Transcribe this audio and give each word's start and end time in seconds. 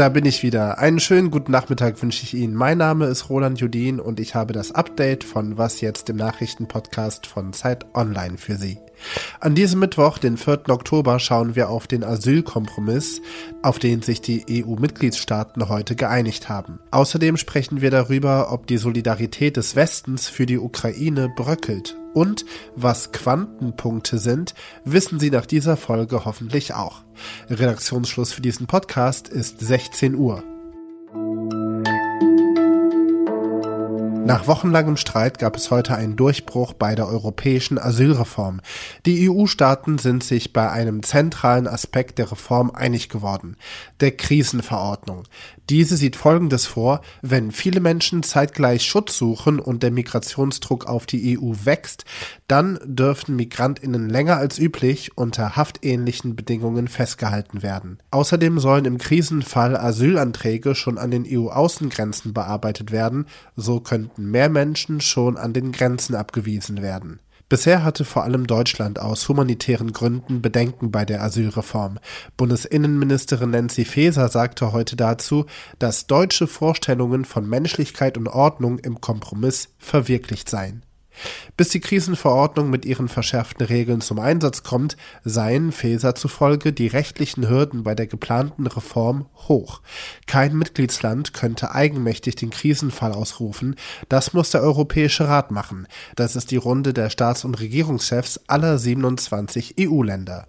Da 0.00 0.08
bin 0.08 0.24
ich 0.24 0.42
wieder. 0.42 0.78
Einen 0.78 0.98
schönen 0.98 1.30
guten 1.30 1.52
Nachmittag 1.52 2.00
wünsche 2.00 2.22
ich 2.22 2.32
Ihnen. 2.32 2.54
Mein 2.54 2.78
Name 2.78 3.04
ist 3.04 3.28
Roland 3.28 3.60
Judin 3.60 4.00
und 4.00 4.18
ich 4.18 4.34
habe 4.34 4.54
das 4.54 4.72
Update 4.72 5.24
von 5.24 5.58
Was 5.58 5.82
jetzt 5.82 6.08
im 6.08 6.16
Nachrichtenpodcast 6.16 7.26
von 7.26 7.52
Zeit 7.52 7.84
Online 7.94 8.38
für 8.38 8.56
Sie. 8.56 8.78
An 9.40 9.54
diesem 9.54 9.78
Mittwoch, 9.78 10.16
den 10.16 10.38
4. 10.38 10.70
Oktober, 10.70 11.18
schauen 11.18 11.54
wir 11.54 11.68
auf 11.68 11.86
den 11.86 12.02
Asylkompromiss, 12.02 13.20
auf 13.60 13.78
den 13.78 14.00
sich 14.00 14.22
die 14.22 14.64
EU-Mitgliedstaaten 14.64 15.68
heute 15.68 15.96
geeinigt 15.96 16.48
haben. 16.48 16.78
Außerdem 16.92 17.36
sprechen 17.36 17.82
wir 17.82 17.90
darüber, 17.90 18.52
ob 18.52 18.66
die 18.66 18.78
Solidarität 18.78 19.58
des 19.58 19.76
Westens 19.76 20.28
für 20.28 20.46
die 20.46 20.58
Ukraine 20.58 21.28
bröckelt. 21.28 21.99
Und 22.12 22.44
was 22.74 23.12
Quantenpunkte 23.12 24.18
sind, 24.18 24.54
wissen 24.84 25.20
Sie 25.20 25.30
nach 25.30 25.46
dieser 25.46 25.76
Folge 25.76 26.24
hoffentlich 26.24 26.74
auch. 26.74 27.02
Redaktionsschluss 27.48 28.32
für 28.32 28.42
diesen 28.42 28.66
Podcast 28.66 29.28
ist 29.28 29.60
16 29.60 30.14
Uhr. 30.14 30.42
Nach 34.30 34.46
wochenlangem 34.46 34.96
Streit 34.96 35.40
gab 35.40 35.56
es 35.56 35.72
heute 35.72 35.96
einen 35.96 36.14
Durchbruch 36.14 36.72
bei 36.72 36.94
der 36.94 37.08
europäischen 37.08 37.80
Asylreform. 37.80 38.60
Die 39.04 39.28
EU-Staaten 39.28 39.98
sind 39.98 40.22
sich 40.22 40.52
bei 40.52 40.70
einem 40.70 41.02
zentralen 41.02 41.66
Aspekt 41.66 42.18
der 42.18 42.30
Reform 42.30 42.70
einig 42.70 43.08
geworden, 43.08 43.56
der 43.98 44.12
Krisenverordnung. 44.12 45.24
Diese 45.68 45.96
sieht 45.96 46.14
Folgendes 46.16 46.66
vor, 46.66 47.00
wenn 47.22 47.52
viele 47.52 47.80
Menschen 47.80 48.24
zeitgleich 48.24 48.84
Schutz 48.84 49.16
suchen 49.16 49.58
und 49.60 49.82
der 49.82 49.92
Migrationsdruck 49.92 50.86
auf 50.86 51.06
die 51.06 51.38
EU 51.38 51.52
wächst, 51.64 52.04
dann 52.48 52.80
dürften 52.84 53.36
Migrantinnen 53.36 54.08
länger 54.08 54.36
als 54.36 54.58
üblich 54.58 55.16
unter 55.16 55.54
haftähnlichen 55.54 56.34
Bedingungen 56.34 56.88
festgehalten 56.88 57.62
werden. 57.62 57.98
Außerdem 58.10 58.58
sollen 58.58 58.84
im 58.84 58.98
Krisenfall 58.98 59.76
Asylanträge 59.76 60.74
schon 60.74 60.98
an 60.98 61.12
den 61.12 61.24
EU-Außengrenzen 61.24 62.32
bearbeitet 62.32 62.90
werden, 62.90 63.26
so 63.54 63.78
könnten 63.78 64.19
mehr 64.26 64.48
Menschen 64.48 65.00
schon 65.00 65.36
an 65.36 65.52
den 65.52 65.72
Grenzen 65.72 66.14
abgewiesen 66.14 66.82
werden. 66.82 67.20
Bisher 67.50 67.82
hatte 67.82 68.04
vor 68.04 68.22
allem 68.22 68.46
Deutschland 68.46 69.00
aus 69.00 69.28
humanitären 69.28 69.92
Gründen 69.92 70.40
Bedenken 70.40 70.92
bei 70.92 71.04
der 71.04 71.20
Asylreform. 71.20 71.98
Bundesinnenministerin 72.36 73.50
Nancy 73.50 73.84
Faeser 73.84 74.28
sagte 74.28 74.70
heute 74.70 74.94
dazu, 74.94 75.46
dass 75.80 76.06
deutsche 76.06 76.46
Vorstellungen 76.46 77.24
von 77.24 77.48
Menschlichkeit 77.48 78.16
und 78.16 78.28
Ordnung 78.28 78.78
im 78.78 79.00
Kompromiss 79.00 79.70
verwirklicht 79.78 80.48
seien. 80.48 80.84
Bis 81.56 81.68
die 81.68 81.80
Krisenverordnung 81.80 82.70
mit 82.70 82.84
ihren 82.84 83.08
verschärften 83.08 83.66
Regeln 83.66 84.00
zum 84.00 84.18
Einsatz 84.18 84.62
kommt, 84.62 84.96
seien 85.24 85.72
Faeser 85.72 86.14
zufolge 86.14 86.72
die 86.72 86.86
rechtlichen 86.86 87.48
Hürden 87.48 87.82
bei 87.82 87.94
der 87.94 88.06
geplanten 88.06 88.66
Reform 88.66 89.26
hoch. 89.48 89.82
Kein 90.26 90.56
Mitgliedsland 90.56 91.34
könnte 91.34 91.74
eigenmächtig 91.74 92.36
den 92.36 92.50
Krisenfall 92.50 93.12
ausrufen, 93.12 93.76
das 94.08 94.32
muss 94.32 94.50
der 94.50 94.62
Europäische 94.62 95.28
Rat 95.28 95.50
machen. 95.50 95.86
Das 96.16 96.36
ist 96.36 96.50
die 96.50 96.56
Runde 96.56 96.92
der 96.92 97.10
Staats- 97.10 97.44
und 97.44 97.60
Regierungschefs 97.60 98.40
aller 98.46 98.78
27 98.78 99.76
EU-Länder. 99.78 100.46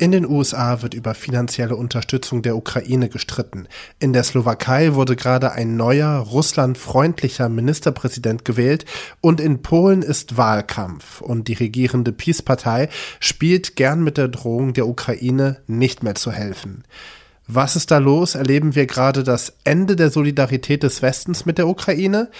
In 0.00 0.12
den 0.12 0.28
USA 0.30 0.80
wird 0.82 0.94
über 0.94 1.12
finanzielle 1.12 1.74
Unterstützung 1.74 2.42
der 2.42 2.56
Ukraine 2.56 3.08
gestritten. 3.08 3.66
In 3.98 4.12
der 4.12 4.22
Slowakei 4.22 4.94
wurde 4.94 5.16
gerade 5.16 5.50
ein 5.50 5.76
neuer, 5.76 6.18
russlandfreundlicher 6.18 7.48
Ministerpräsident 7.48 8.44
gewählt 8.44 8.84
und 9.20 9.40
in 9.40 9.60
Polen 9.60 10.02
ist 10.02 10.36
Wahlkampf 10.36 11.20
und 11.20 11.48
die 11.48 11.54
regierende 11.54 12.12
Peace-Partei 12.12 12.90
spielt 13.18 13.74
gern 13.74 14.04
mit 14.04 14.18
der 14.18 14.28
Drohung 14.28 14.72
der 14.72 14.86
Ukraine 14.86 15.56
nicht 15.66 16.04
mehr 16.04 16.14
zu 16.14 16.30
helfen. 16.30 16.84
Was 17.48 17.74
ist 17.74 17.90
da 17.90 17.98
los? 17.98 18.36
Erleben 18.36 18.76
wir 18.76 18.86
gerade 18.86 19.24
das 19.24 19.54
Ende 19.64 19.96
der 19.96 20.10
Solidarität 20.10 20.84
des 20.84 21.02
Westens 21.02 21.44
mit 21.44 21.58
der 21.58 21.66
Ukraine? 21.66 22.30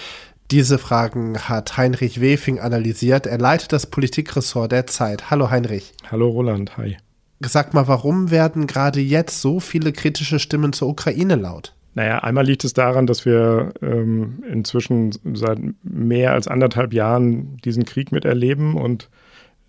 Diese 0.49 0.77
Fragen 0.77 1.37
hat 1.49 1.75
Heinrich 1.75 2.21
Wefing 2.21 2.59
analysiert. 2.59 3.27
Er 3.27 3.37
leitet 3.37 3.73
das 3.73 3.85
Politikressort 3.85 4.71
der 4.71 4.87
Zeit. 4.87 5.29
Hallo 5.29 5.49
Heinrich. 5.49 5.93
Hallo 6.09 6.29
Roland, 6.29 6.77
hi. 6.77 6.97
Sag 7.41 7.73
mal, 7.73 7.87
warum 7.87 8.31
werden 8.31 8.67
gerade 8.67 8.99
jetzt 8.99 9.41
so 9.41 9.59
viele 9.59 9.93
kritische 9.93 10.39
Stimmen 10.39 10.73
zur 10.73 10.89
Ukraine 10.89 11.35
laut? 11.35 11.73
Naja, 11.95 12.19
einmal 12.19 12.45
liegt 12.45 12.63
es 12.63 12.73
daran, 12.73 13.07
dass 13.07 13.25
wir 13.25 13.73
ähm, 13.81 14.43
inzwischen 14.49 15.11
seit 15.33 15.59
mehr 15.83 16.33
als 16.33 16.47
anderthalb 16.47 16.93
Jahren 16.93 17.57
diesen 17.57 17.85
Krieg 17.85 18.11
miterleben 18.11 18.75
und 18.75 19.09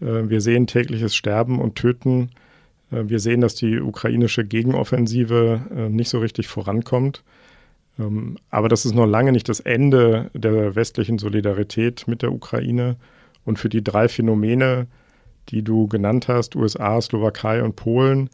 äh, 0.01 0.29
wir 0.29 0.41
sehen 0.41 0.67
tägliches 0.67 1.15
Sterben 1.15 1.61
und 1.61 1.77
Töten. 1.77 2.31
Äh, 2.91 3.05
wir 3.09 3.21
sehen, 3.21 3.41
dass 3.41 3.55
die 3.55 3.81
ukrainische 3.81 4.45
Gegenoffensive 4.45 5.61
äh, 5.75 5.89
nicht 5.89 6.09
so 6.09 6.19
richtig 6.19 6.49
vorankommt. 6.49 7.23
Ähm, 7.99 8.37
aber 8.51 8.69
das 8.69 8.85
ist 8.85 8.95
noch 8.95 9.07
lange 9.07 9.33
nicht 9.33 9.49
das 9.49 9.61
Ende 9.61 10.31
der 10.35 10.75
westlichen 10.75 11.19
Solidarität 11.19 12.07
mit 12.07 12.23
der 12.23 12.33
Ukraine. 12.33 12.97
Und 13.45 13.59
für 13.59 13.69
die 13.69 13.83
drei 13.83 14.09
Phänomene, 14.09 14.87
die 15.51 15.63
du 15.63 15.89
genannt 15.89 16.29
hast, 16.29 16.57
USA, 16.57 17.01
Slowakei 17.01 17.63
und 17.63 17.77
Polen, 17.77 18.31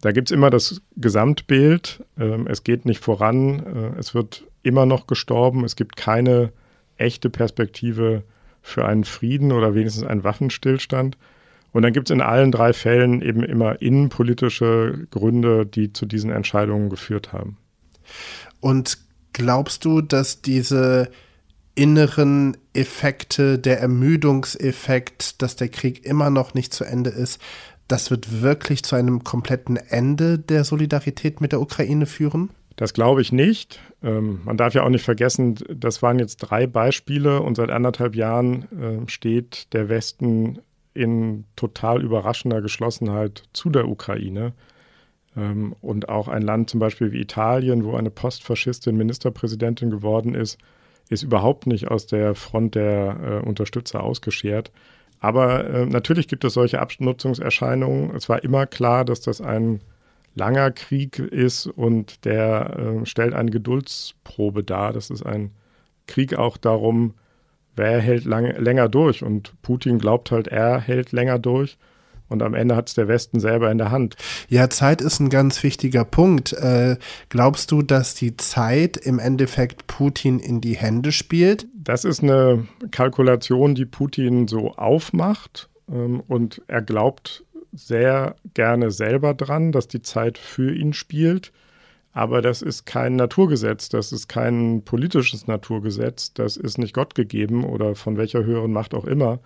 da 0.00 0.12
gibt 0.12 0.30
es 0.30 0.34
immer 0.34 0.50
das 0.50 0.82
Gesamtbild. 0.96 2.04
Ähm, 2.18 2.46
es 2.46 2.62
geht 2.62 2.84
nicht 2.84 3.02
voran, 3.02 3.60
äh, 3.64 3.98
es 3.98 4.14
wird 4.14 4.44
immer 4.62 4.84
noch 4.84 5.06
gestorben, 5.06 5.64
es 5.64 5.76
gibt 5.76 5.96
keine 5.96 6.52
echte 6.98 7.30
Perspektive 7.30 8.22
für 8.60 8.84
einen 8.84 9.04
Frieden 9.04 9.50
oder 9.50 9.74
wenigstens 9.74 10.04
einen 10.04 10.22
Waffenstillstand. 10.22 11.16
Und 11.72 11.82
dann 11.82 11.92
gibt 11.92 12.10
es 12.10 12.14
in 12.14 12.20
allen 12.20 12.52
drei 12.52 12.72
Fällen 12.72 13.22
eben 13.22 13.42
immer 13.42 13.80
innenpolitische 13.80 15.06
Gründe, 15.10 15.66
die 15.66 15.92
zu 15.92 16.06
diesen 16.06 16.30
Entscheidungen 16.30 16.90
geführt 16.90 17.32
haben. 17.32 17.56
Und 18.60 18.98
glaubst 19.32 19.84
du, 19.84 20.00
dass 20.00 20.42
diese 20.42 21.10
inneren 21.74 22.56
Effekte, 22.72 23.58
der 23.58 23.80
Ermüdungseffekt, 23.80 25.42
dass 25.42 25.56
der 25.56 25.68
Krieg 25.68 26.04
immer 26.04 26.30
noch 26.30 26.54
nicht 26.54 26.72
zu 26.72 26.84
Ende 26.84 27.10
ist, 27.10 27.40
das 27.88 28.10
wird 28.10 28.42
wirklich 28.42 28.82
zu 28.82 28.96
einem 28.96 29.24
kompletten 29.24 29.76
Ende 29.76 30.38
der 30.38 30.64
Solidarität 30.64 31.40
mit 31.40 31.52
der 31.52 31.60
Ukraine 31.60 32.06
führen? 32.06 32.50
Das 32.76 32.92
glaube 32.92 33.20
ich 33.20 33.30
nicht. 33.30 33.80
Ähm, 34.02 34.40
man 34.44 34.56
darf 34.56 34.74
ja 34.74 34.82
auch 34.82 34.88
nicht 34.88 35.04
vergessen, 35.04 35.56
das 35.72 36.02
waren 36.02 36.18
jetzt 36.18 36.36
drei 36.38 36.66
Beispiele 36.66 37.40
und 37.40 37.56
seit 37.56 37.70
anderthalb 37.70 38.16
Jahren 38.16 39.04
äh, 39.06 39.08
steht 39.08 39.72
der 39.72 39.88
Westen 39.88 40.60
in 40.92 41.44
total 41.56 42.02
überraschender 42.02 42.62
Geschlossenheit 42.62 43.44
zu 43.52 43.70
der 43.70 43.88
Ukraine. 43.88 44.54
Ähm, 45.36 45.74
und 45.80 46.08
auch 46.08 46.28
ein 46.28 46.42
Land 46.42 46.70
zum 46.70 46.80
Beispiel 46.80 47.12
wie 47.12 47.20
Italien, 47.20 47.84
wo 47.84 47.96
eine 47.96 48.10
Postfaschistin 48.10 48.96
Ministerpräsidentin 48.96 49.90
geworden 49.90 50.34
ist, 50.34 50.58
ist 51.08 51.22
überhaupt 51.22 51.66
nicht 51.66 51.88
aus 51.88 52.06
der 52.06 52.34
Front 52.34 52.74
der 52.74 53.42
äh, 53.42 53.46
Unterstützer 53.46 54.02
ausgeschert. 54.02 54.70
Aber 55.20 55.64
äh, 55.66 55.86
natürlich 55.86 56.28
gibt 56.28 56.44
es 56.44 56.54
solche 56.54 56.80
Abnutzungserscheinungen. 56.80 58.14
Es 58.14 58.28
war 58.28 58.42
immer 58.44 58.66
klar, 58.66 59.04
dass 59.04 59.20
das 59.20 59.40
ein 59.40 59.80
langer 60.34 60.70
Krieg 60.70 61.18
ist 61.18 61.66
und 61.66 62.24
der 62.24 62.76
äh, 63.02 63.06
stellt 63.06 63.34
eine 63.34 63.50
Geduldsprobe 63.50 64.64
dar. 64.64 64.92
Das 64.92 65.10
ist 65.10 65.24
ein 65.24 65.52
Krieg 66.06 66.34
auch 66.36 66.56
darum, 66.56 67.14
wer 67.76 68.00
hält 68.00 68.24
lang, 68.24 68.46
länger 68.58 68.88
durch. 68.88 69.22
Und 69.22 69.54
Putin 69.62 69.98
glaubt 69.98 70.30
halt, 70.30 70.48
er 70.48 70.80
hält 70.80 71.12
länger 71.12 71.38
durch. 71.38 71.78
Und 72.28 72.42
am 72.42 72.54
Ende 72.54 72.74
hat 72.74 72.88
es 72.88 72.94
der 72.94 73.08
Westen 73.08 73.38
selber 73.38 73.70
in 73.70 73.78
der 73.78 73.90
Hand. 73.90 74.16
Ja, 74.48 74.70
Zeit 74.70 75.00
ist 75.00 75.20
ein 75.20 75.28
ganz 75.28 75.62
wichtiger 75.62 76.04
Punkt. 76.04 76.52
Äh, 76.54 76.96
glaubst 77.28 77.70
du, 77.70 77.82
dass 77.82 78.14
die 78.14 78.36
Zeit 78.36 78.96
im 78.96 79.18
Endeffekt 79.18 79.86
Putin 79.86 80.38
in 80.38 80.60
die 80.60 80.76
Hände 80.76 81.12
spielt? 81.12 81.66
Das 81.74 82.04
ist 82.04 82.22
eine 82.22 82.66
Kalkulation, 82.90 83.74
die 83.74 83.84
Putin 83.84 84.48
so 84.48 84.72
aufmacht. 84.74 85.68
Ähm, 85.90 86.22
und 86.26 86.62
er 86.66 86.82
glaubt 86.82 87.44
sehr 87.72 88.36
gerne 88.54 88.90
selber 88.90 89.34
dran, 89.34 89.72
dass 89.72 89.88
die 89.88 90.02
Zeit 90.02 90.38
für 90.38 90.74
ihn 90.74 90.92
spielt. 90.92 91.52
Aber 92.12 92.42
das 92.42 92.62
ist 92.62 92.86
kein 92.86 93.16
Naturgesetz, 93.16 93.88
das 93.88 94.12
ist 94.12 94.28
kein 94.28 94.82
politisches 94.84 95.48
Naturgesetz, 95.48 96.32
das 96.32 96.56
ist 96.56 96.78
nicht 96.78 96.94
Gott 96.94 97.16
gegeben 97.16 97.64
oder 97.64 97.96
von 97.96 98.16
welcher 98.16 98.44
höheren 98.44 98.72
Macht 98.72 98.94
auch 98.94 99.04
immer 99.04 99.40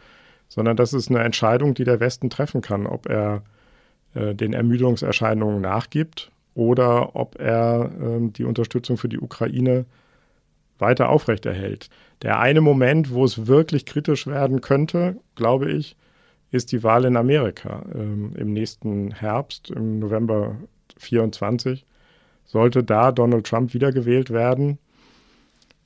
sondern 0.49 0.77
das 0.77 0.93
ist 0.93 1.11
eine 1.11 1.23
Entscheidung, 1.23 1.75
die 1.75 1.85
der 1.85 2.01
Westen 2.01 2.31
treffen 2.31 2.61
kann, 2.61 2.87
ob 2.87 3.09
er 3.09 3.43
äh, 4.15 4.35
den 4.35 4.53
Ermüdungserscheinungen 4.53 5.61
nachgibt 5.61 6.31
oder 6.55 7.15
ob 7.15 7.39
er 7.39 7.91
äh, 8.01 8.31
die 8.31 8.45
Unterstützung 8.45 8.97
für 8.97 9.09
die 9.09 9.21
Ukraine 9.21 9.85
weiter 10.79 11.09
aufrechterhält. 11.09 11.89
Der 12.23 12.41
eine 12.41 12.61
Moment, 12.61 13.13
wo 13.13 13.25
es 13.25 13.47
wirklich 13.47 13.87
kritisch 13.87 14.27
werden 14.27 14.61
könnte, 14.61 15.17
glaube 15.35 15.71
ich, 15.71 15.97
ist 16.51 16.73
die 16.73 16.83
Wahl 16.83 17.05
in 17.05 17.17
Amerika 17.17 17.85
ähm, 17.95 18.33
im 18.37 18.53
nächsten 18.53 19.13
Herbst, 19.13 19.71
im 19.71 19.99
November 19.99 20.57
24. 20.97 21.85
Sollte 22.45 22.83
da 22.83 23.13
Donald 23.13 23.47
Trump 23.47 23.75
wiedergewählt 23.75 24.31
werden, 24.31 24.79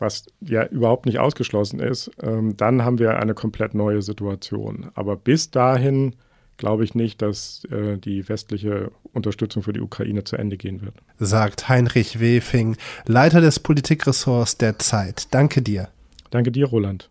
was 0.02 0.26
ja 0.40 0.66
überhaupt 0.66 1.06
nicht 1.06 1.18
ausgeschlossen 1.18 1.80
ist, 1.80 2.10
ähm, 2.22 2.54
dann 2.58 2.84
haben 2.84 2.98
wir 2.98 3.18
eine 3.18 3.32
komplett 3.32 3.72
neue 3.72 4.02
Situation. 4.02 4.90
Aber 4.94 5.16
bis 5.16 5.50
dahin 5.50 6.16
glaube 6.58 6.84
ich 6.84 6.94
nicht, 6.94 7.22
dass 7.22 7.64
äh, 7.70 7.96
die 7.96 8.28
westliche 8.28 8.90
Unterstützung 9.14 9.62
für 9.62 9.72
die 9.72 9.80
Ukraine 9.80 10.24
zu 10.24 10.36
Ende 10.36 10.58
gehen 10.58 10.82
wird. 10.82 10.94
Sagt 11.18 11.68
Heinrich 11.70 12.20
Wefing, 12.20 12.76
Leiter 13.06 13.40
des 13.40 13.60
Politikressorts 13.60 14.58
der 14.58 14.78
Zeit. 14.78 15.32
Danke 15.32 15.62
dir. 15.62 15.88
Danke 16.30 16.52
dir, 16.52 16.66
Roland. 16.66 17.08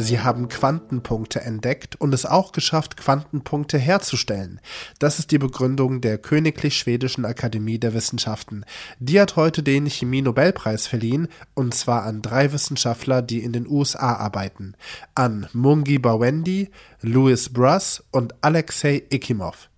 Sie 0.00 0.20
haben 0.20 0.48
Quantenpunkte 0.48 1.42
entdeckt 1.42 1.94
und 1.96 2.14
es 2.14 2.24
auch 2.24 2.52
geschafft, 2.52 2.96
Quantenpunkte 2.96 3.76
herzustellen. 3.76 4.58
Das 4.98 5.18
ist 5.18 5.30
die 5.30 5.36
Begründung 5.36 6.00
der 6.00 6.16
Königlich 6.16 6.78
Schwedischen 6.78 7.26
Akademie 7.26 7.78
der 7.78 7.92
Wissenschaften. 7.92 8.64
Die 8.98 9.20
hat 9.20 9.36
heute 9.36 9.62
den 9.62 9.86
Chemie-Nobelpreis 9.86 10.86
verliehen, 10.86 11.28
und 11.52 11.74
zwar 11.74 12.04
an 12.04 12.22
drei 12.22 12.50
Wissenschaftler, 12.52 13.20
die 13.20 13.40
in 13.40 13.52
den 13.52 13.68
USA 13.68 14.14
arbeiten. 14.14 14.74
An 15.14 15.48
Mungi 15.52 15.98
Bawendi, 15.98 16.70
Louis 17.02 17.52
Bruss 17.52 18.02
und 18.10 18.34
Alexei 18.40 19.02
Ikimov. 19.12 19.68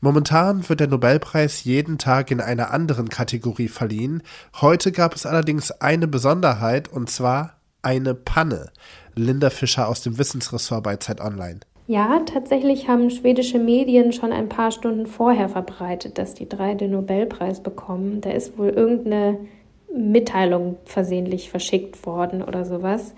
Momentan 0.00 0.68
wird 0.68 0.80
der 0.80 0.88
Nobelpreis 0.88 1.62
jeden 1.62 1.98
Tag 1.98 2.32
in 2.32 2.40
einer 2.40 2.72
anderen 2.72 3.08
Kategorie 3.08 3.68
verliehen. 3.68 4.24
Heute 4.60 4.90
gab 4.90 5.14
es 5.14 5.24
allerdings 5.24 5.70
eine 5.70 6.08
Besonderheit, 6.08 6.88
und 6.88 7.10
zwar 7.10 7.58
eine 7.82 8.14
Panne. 8.14 8.70
Linda 9.18 9.50
Fischer 9.50 9.88
aus 9.88 10.02
dem 10.02 10.18
Wissensressort 10.18 10.82
bei 10.82 10.96
Zeit 10.96 11.20
Online. 11.20 11.60
Ja, 11.86 12.20
tatsächlich 12.26 12.88
haben 12.88 13.10
schwedische 13.10 13.58
Medien 13.58 14.12
schon 14.12 14.32
ein 14.32 14.48
paar 14.48 14.70
Stunden 14.70 15.06
vorher 15.06 15.48
verbreitet, 15.48 16.18
dass 16.18 16.34
die 16.34 16.48
drei 16.48 16.74
den 16.74 16.90
Nobelpreis 16.90 17.62
bekommen. 17.62 18.20
Da 18.20 18.30
ist 18.30 18.58
wohl 18.58 18.68
irgendeine 18.68 19.38
Mitteilung 19.94 20.76
versehentlich 20.84 21.50
verschickt 21.50 22.04
worden 22.04 22.42
oder 22.42 22.64
sowas. 22.66 23.14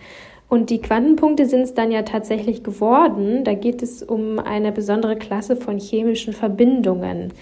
Und 0.49 0.71
die 0.71 0.81
Quantenpunkte 0.81 1.47
sind 1.47 1.63
es 1.63 1.75
dann 1.75 1.91
ja 1.91 2.03
tatsächlich 2.03 2.63
geworden. 2.63 3.45
Da 3.45 3.55
geht 3.55 3.83
es 3.83 4.03
um 4.03 4.39
eine 4.39 4.73
besondere 4.73 5.17
Klasse 5.17 5.57
von 5.57 5.79
chemischen 5.79 6.33
Verbindungen, 6.33 7.33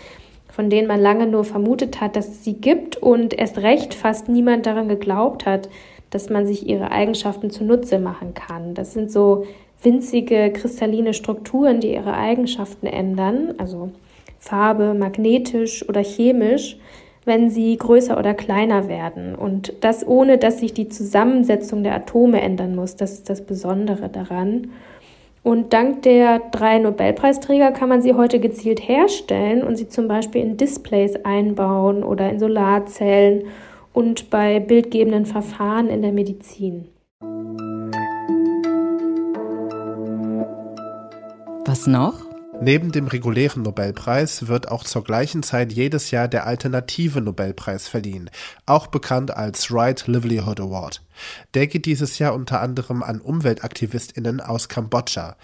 von 0.58 0.70
denen 0.70 0.88
man 0.88 1.00
lange 1.00 1.28
nur 1.28 1.44
vermutet 1.44 2.00
hat, 2.00 2.16
dass 2.16 2.26
es 2.26 2.42
sie 2.42 2.54
gibt 2.54 2.96
und 2.96 3.32
erst 3.32 3.58
recht 3.58 3.94
fast 3.94 4.28
niemand 4.28 4.66
daran 4.66 4.88
geglaubt 4.88 5.46
hat, 5.46 5.68
dass 6.10 6.30
man 6.30 6.48
sich 6.48 6.66
ihre 6.68 6.90
Eigenschaften 6.90 7.50
zunutze 7.50 8.00
machen 8.00 8.34
kann. 8.34 8.74
Das 8.74 8.92
sind 8.92 9.12
so 9.12 9.46
winzige 9.84 10.50
kristalline 10.52 11.14
Strukturen, 11.14 11.78
die 11.78 11.92
ihre 11.92 12.12
Eigenschaften 12.12 12.88
ändern, 12.88 13.54
also 13.58 13.92
Farbe, 14.40 14.94
magnetisch 14.94 15.88
oder 15.88 16.02
chemisch, 16.02 16.76
wenn 17.24 17.50
sie 17.50 17.76
größer 17.76 18.18
oder 18.18 18.34
kleiner 18.34 18.88
werden. 18.88 19.36
Und 19.36 19.74
das 19.82 20.04
ohne, 20.04 20.38
dass 20.38 20.58
sich 20.58 20.74
die 20.74 20.88
Zusammensetzung 20.88 21.84
der 21.84 21.94
Atome 21.94 22.40
ändern 22.40 22.74
muss. 22.74 22.96
Das 22.96 23.12
ist 23.12 23.30
das 23.30 23.42
Besondere 23.42 24.08
daran. 24.08 24.72
Und 25.42 25.72
dank 25.72 26.02
der 26.02 26.40
drei 26.50 26.78
Nobelpreisträger 26.78 27.72
kann 27.72 27.88
man 27.88 28.02
sie 28.02 28.14
heute 28.14 28.40
gezielt 28.40 28.86
herstellen 28.86 29.62
und 29.62 29.76
sie 29.76 29.88
zum 29.88 30.08
Beispiel 30.08 30.42
in 30.42 30.56
Displays 30.56 31.16
einbauen 31.24 32.02
oder 32.02 32.28
in 32.30 32.38
Solarzellen 32.38 33.44
und 33.92 34.30
bei 34.30 34.60
bildgebenden 34.60 35.26
Verfahren 35.26 35.88
in 35.88 36.02
der 36.02 36.12
Medizin. 36.12 36.88
Was 41.64 41.86
noch? 41.86 42.27
Neben 42.60 42.90
dem 42.90 43.06
regulären 43.06 43.62
Nobelpreis 43.62 44.48
wird 44.48 44.68
auch 44.68 44.82
zur 44.82 45.04
gleichen 45.04 45.44
Zeit 45.44 45.72
jedes 45.72 46.10
Jahr 46.10 46.26
der 46.26 46.44
alternative 46.44 47.20
Nobelpreis 47.20 47.86
verliehen, 47.86 48.30
auch 48.66 48.88
bekannt 48.88 49.30
als 49.30 49.72
Right 49.72 50.06
Livelihood 50.08 50.60
Award. 50.60 51.02
Der 51.54 51.68
geht 51.68 51.86
dieses 51.86 52.18
Jahr 52.18 52.34
unter 52.34 52.60
anderem 52.60 53.04
an 53.04 53.20
Umweltaktivistinnen 53.20 54.40
aus 54.40 54.68
Kambodscha. 54.68 55.36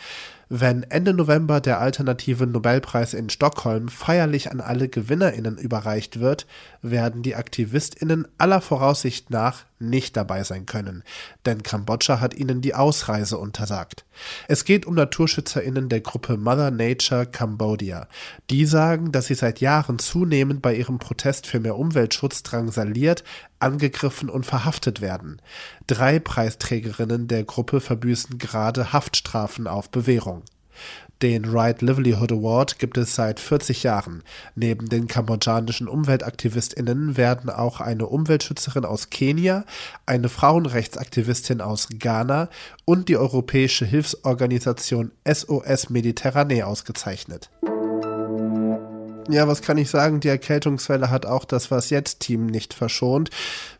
Wenn 0.48 0.82
Ende 0.82 1.14
November 1.14 1.60
der 1.60 1.80
alternative 1.80 2.46
Nobelpreis 2.46 3.14
in 3.14 3.30
Stockholm 3.30 3.88
feierlich 3.88 4.50
an 4.50 4.60
alle 4.60 4.88
Gewinnerinnen 4.88 5.56
überreicht 5.56 6.20
wird, 6.20 6.46
werden 6.82 7.22
die 7.22 7.36
Aktivistinnen 7.36 8.26
aller 8.38 8.60
Voraussicht 8.60 9.30
nach 9.30 9.64
nicht 9.88 10.16
dabei 10.16 10.44
sein 10.44 10.66
können, 10.66 11.02
denn 11.46 11.62
Kambodscha 11.62 12.20
hat 12.20 12.34
ihnen 12.34 12.60
die 12.60 12.74
Ausreise 12.74 13.38
untersagt. 13.38 14.04
Es 14.48 14.64
geht 14.64 14.86
um 14.86 14.94
Naturschützerinnen 14.94 15.88
der 15.88 16.00
Gruppe 16.00 16.36
Mother 16.36 16.70
Nature 16.70 17.26
Cambodia. 17.26 18.08
Die 18.50 18.66
sagen, 18.66 19.12
dass 19.12 19.26
sie 19.26 19.34
seit 19.34 19.60
Jahren 19.60 19.98
zunehmend 19.98 20.62
bei 20.62 20.74
ihrem 20.74 20.98
Protest 20.98 21.46
für 21.46 21.60
mehr 21.60 21.76
Umweltschutz 21.76 22.42
drangsaliert, 22.42 23.24
angegriffen 23.58 24.28
und 24.30 24.46
verhaftet 24.46 25.00
werden. 25.00 25.40
Drei 25.86 26.18
Preisträgerinnen 26.18 27.28
der 27.28 27.44
Gruppe 27.44 27.80
verbüßen 27.80 28.38
gerade 28.38 28.92
Haftstrafen 28.92 29.66
auf 29.66 29.90
Bewährung. 29.90 30.42
Den 31.22 31.44
Right 31.44 31.80
Livelihood 31.80 32.32
Award 32.32 32.78
gibt 32.78 32.98
es 32.98 33.14
seit 33.14 33.40
40 33.40 33.82
Jahren. 33.82 34.22
Neben 34.56 34.88
den 34.88 35.06
kambodschanischen 35.06 35.88
UmweltaktivistInnen 35.88 37.16
werden 37.16 37.50
auch 37.50 37.80
eine 37.80 38.06
Umweltschützerin 38.06 38.84
aus 38.84 39.10
Kenia, 39.10 39.64
eine 40.06 40.28
Frauenrechtsaktivistin 40.28 41.60
aus 41.60 41.88
Ghana 41.98 42.48
und 42.84 43.08
die 43.08 43.16
europäische 43.16 43.86
Hilfsorganisation 43.86 45.12
SOS 45.26 45.88
Mediterranee 45.88 46.62
ausgezeichnet. 46.62 47.50
Ja, 49.30 49.48
was 49.48 49.62
kann 49.62 49.78
ich 49.78 49.88
sagen? 49.88 50.20
Die 50.20 50.28
Erkältungswelle 50.28 51.10
hat 51.10 51.24
auch 51.24 51.46
das 51.46 51.70
Was 51.70 51.88
jetzt 51.88 52.20
Team 52.20 52.44
nicht 52.44 52.74
verschont. 52.74 53.30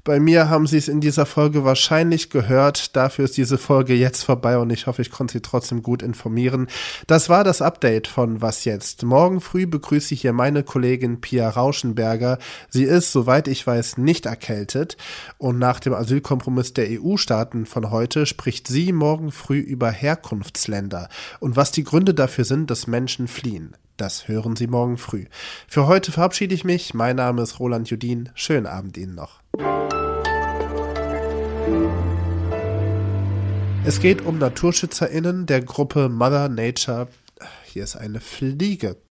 Bei 0.02 0.18
mir 0.18 0.48
haben 0.48 0.66
sie 0.66 0.78
es 0.78 0.88
in 0.88 1.02
dieser 1.02 1.26
Folge 1.26 1.64
wahrscheinlich 1.64 2.30
gehört. 2.30 2.96
Dafür 2.96 3.26
ist 3.26 3.36
diese 3.36 3.58
Folge 3.58 3.94
jetzt 3.94 4.22
vorbei 4.22 4.56
und 4.56 4.70
ich 4.70 4.86
hoffe, 4.86 5.02
ich 5.02 5.10
konnte 5.10 5.32
sie 5.32 5.42
trotzdem 5.42 5.82
gut 5.82 6.02
informieren. 6.02 6.68
Das 7.06 7.28
war 7.28 7.44
das 7.44 7.60
Update 7.60 8.06
von 8.06 8.40
Was 8.40 8.64
jetzt. 8.64 9.02
Morgen 9.02 9.42
früh 9.42 9.66
begrüße 9.66 10.14
ich 10.14 10.22
hier 10.22 10.32
meine 10.32 10.62
Kollegin 10.62 11.20
Pia 11.20 11.50
Rauschenberger. 11.50 12.38
Sie 12.70 12.84
ist, 12.84 13.12
soweit 13.12 13.46
ich 13.46 13.66
weiß, 13.66 13.98
nicht 13.98 14.24
erkältet 14.24 14.96
und 15.36 15.58
nach 15.58 15.78
dem 15.78 15.92
Asylkompromiss 15.92 16.72
der 16.72 16.88
EU-Staaten 16.90 17.66
von 17.66 17.90
heute 17.90 18.24
spricht 18.24 18.66
sie 18.66 18.92
morgen 18.92 19.30
früh 19.30 19.58
über 19.58 19.90
Herkunftsländer 19.90 21.10
und 21.40 21.54
was 21.54 21.70
die 21.70 21.84
Gründe 21.84 22.14
dafür 22.14 22.46
sind, 22.46 22.70
dass 22.70 22.86
Menschen 22.86 23.28
fliehen. 23.28 23.76
Das 23.96 24.26
hören 24.26 24.56
Sie 24.56 24.66
morgen 24.66 24.98
früh. 24.98 25.26
Für 25.68 25.86
heute 25.86 26.10
verabschiede 26.10 26.54
ich 26.54 26.64
mich. 26.64 26.94
Mein 26.94 27.16
Name 27.16 27.42
ist 27.42 27.60
Roland 27.60 27.88
Judin. 27.90 28.30
Schönen 28.34 28.66
Abend 28.66 28.96
Ihnen 28.96 29.14
noch. 29.14 29.40
Es 33.84 34.00
geht 34.00 34.22
um 34.22 34.38
NaturschützerInnen 34.38 35.46
der 35.46 35.60
Gruppe 35.60 36.08
Mother 36.08 36.48
Nature. 36.48 37.06
Hier 37.66 37.84
ist 37.84 37.96
eine 37.96 38.18
Fliege 38.18 38.96